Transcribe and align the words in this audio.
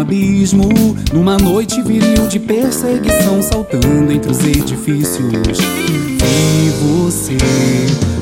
abismo, 0.00 0.68
numa 1.12 1.36
noite 1.36 1.82
viril 1.82 2.26
de 2.26 2.40
perseguição, 2.40 3.42
saltando 3.42 4.10
entre 4.10 4.30
os 4.30 4.40
edifícios. 4.40 5.58
E 6.22 6.70
você, 6.80 7.36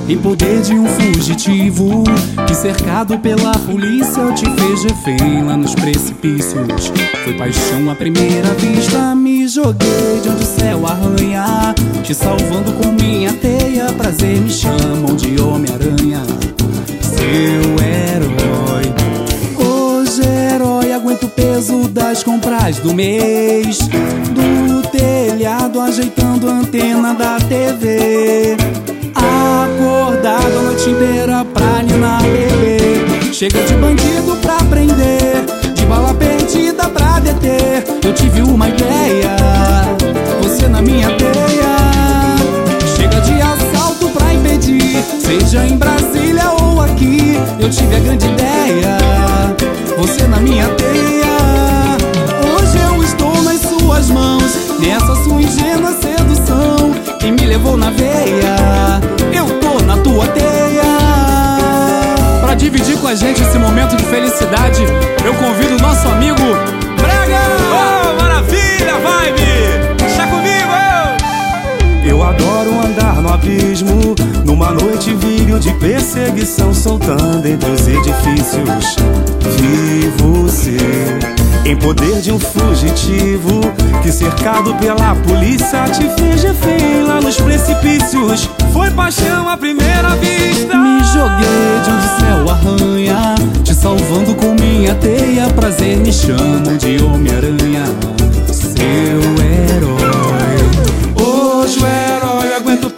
em 0.08 0.18
poder 0.18 0.60
de 0.60 0.74
um 0.74 0.86
fugitivo, 0.86 2.02
que 2.46 2.54
cercado 2.54 3.18
pela 3.18 3.52
polícia 3.52 4.32
te 4.34 4.44
fez 4.44 4.82
refém 4.84 5.44
lá 5.44 5.56
nos 5.56 5.74
precipícios. 5.74 6.92
Foi 7.24 7.34
paixão 7.34 7.90
à 7.90 7.94
primeira 7.94 8.52
vista, 8.54 9.14
me 9.14 9.46
joguei 9.48 10.20
de 10.22 10.28
onde 10.28 10.42
o 10.42 10.46
céu 10.46 10.86
arranha, 10.86 11.74
te 12.02 12.14
salvando 12.14 12.72
com 12.72 12.92
minha 12.92 13.32
teia. 13.32 13.86
Prazer 13.92 14.40
me 14.40 14.50
chamam 14.50 15.14
de 15.16 15.40
Homem-Aranha, 15.40 16.22
peso 21.58 21.88
das 21.88 22.22
compras 22.22 22.78
do 22.78 22.94
mês. 22.94 23.78
Do 23.78 24.88
telhado, 24.90 25.80
ajeitando 25.80 26.48
a 26.48 26.52
antena 26.52 27.14
da 27.14 27.36
TV. 27.40 28.56
Acordado 29.12 30.56
a 30.56 30.62
noite 30.62 30.90
inteira 30.90 31.44
pra 31.52 31.82
ninar 31.82 32.22
bebê. 32.22 33.32
Chega 33.32 33.60
de 33.64 33.74
bandido 33.74 34.36
pra 34.40 34.58
prender, 34.70 35.44
de 35.74 35.84
bala 35.86 36.14
perdida 36.14 36.88
pra 36.90 37.18
deter. 37.18 37.84
Eu 38.04 38.14
tive 38.14 38.40
uma 38.42 38.68
ideia, 38.68 39.36
você 40.40 40.68
na 40.68 40.80
minha 40.80 41.08
teia. 41.16 41.76
Chega 42.96 43.20
de 43.20 43.34
assalto 43.42 44.08
pra 44.10 44.32
impedir, 44.32 45.02
seja 45.18 45.66
em 45.66 45.76
Brasília 45.76 46.52
ou 46.62 46.80
aqui. 46.80 47.36
Eu 47.58 47.68
tive 47.68 47.96
a 47.96 48.00
grande 48.00 48.26
ideia, 48.26 48.57
nessa 54.88 55.14
sua 55.16 55.42
ingênua 55.42 55.92
sedução. 55.92 56.92
Quem 57.18 57.32
me 57.32 57.44
levou 57.44 57.76
na 57.76 57.90
veia, 57.90 59.00
eu 59.32 59.60
tô 59.60 59.82
na 59.84 59.98
tua 59.98 60.26
teia. 60.28 60.82
Pra 62.40 62.54
dividir 62.54 62.96
com 62.98 63.06
a 63.06 63.14
gente 63.14 63.42
esse 63.42 63.58
momento 63.58 63.94
de 63.96 64.04
felicidade, 64.04 64.82
eu 65.24 65.34
convido 65.34 65.76
o 65.76 65.78
nosso 65.78 66.08
amigo 66.08 66.40
Braga! 66.96 67.40
Oh, 67.70 68.22
maravilha, 68.22 68.94
vibe! 69.04 69.96
Deixa 69.98 70.26
comigo! 70.26 70.72
Eu 72.02 72.22
adoro 72.22 72.80
andar 72.80 73.16
no 73.16 73.32
abismo, 73.32 74.14
numa 74.46 74.70
noite 74.70 75.12
de 75.58 75.72
perseguição, 75.74 76.72
soltando 76.72 77.46
entre 77.46 77.70
os 77.70 77.86
edifícios. 77.86 78.96
Vi 79.56 80.12
você 80.16 80.76
em 81.64 81.76
poder 81.76 82.20
de 82.20 82.32
um 82.32 82.38
fugitivo, 82.38 83.60
que 84.02 84.10
cercado 84.10 84.74
pela 84.76 85.14
polícia 85.16 85.84
te 85.88 86.08
fez 86.18 86.42
refém 86.42 87.02
lá 87.02 87.20
nos 87.20 87.36
precipícios. 87.36 88.48
Foi 88.72 88.90
paixão 88.90 89.48
à 89.48 89.56
primeira 89.56 90.16
vista! 90.16 90.74
Me 90.76 91.04
joguei 91.04 91.80
de 91.84 91.90
onde 91.90 92.08
céu 92.20 92.50
arranha, 92.50 93.34
te 93.64 93.74
salvando 93.74 94.34
com 94.34 94.54
minha 94.54 94.94
teia. 94.94 95.48
Prazer 95.50 95.96
me 95.98 96.12
chamam 96.12 96.76
de 96.76 97.02
Homem-Aranha, 97.02 97.84
seu 98.50 98.76
herói. 99.44 99.97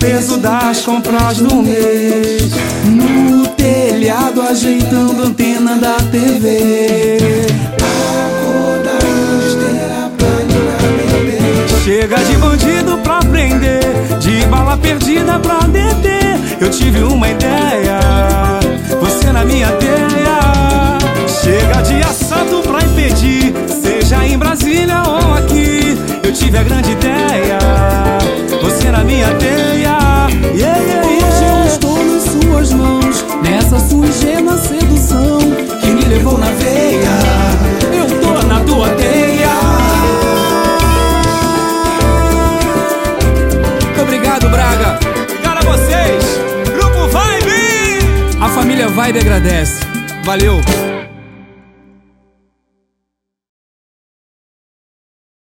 Peso 0.00 0.38
das 0.38 0.81
compras 0.81 1.38
do 1.38 1.62
mês. 1.62 2.50
No 2.84 3.47
telhado, 3.49 4.43
ajeitando 4.43 5.22
a 5.22 5.27
antena 5.27 5.77
da 5.77 5.97
TV. 6.11 7.28
Chega 11.84 12.16
de 12.16 12.37
bandido 12.37 12.99
pra 12.99 13.19
prender, 13.21 13.81
de 14.19 14.47
bala 14.47 14.77
perdida 14.77 15.39
pra 15.39 15.60
deter. 15.60 16.39
Eu 16.60 16.71
tive 16.71 17.03
uma 17.03 17.28
ideia, 17.28 18.00
você 19.00 19.31
na 19.33 19.44
minha 19.44 19.69
teia. 19.72 20.41
Chega 21.43 21.83
de 21.83 22.03
assalto 22.03 22.62
pra 22.69 22.83
impedir, 22.83 23.53
seja 23.83 24.25
em 24.27 24.39
Brasília 24.39 25.03
ou 25.06 25.34
aqui. 25.34 25.99
Eu 26.22 26.33
tive 26.33 26.59
a 26.59 26.62
grande 26.62 26.93
ideia, 26.93 27.40
Vibe 49.10 49.22
agradece. 49.22 49.81
Valeu. 50.25 50.60